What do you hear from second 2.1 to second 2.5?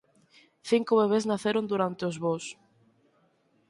voos.